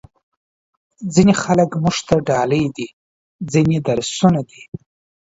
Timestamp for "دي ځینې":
2.75-3.77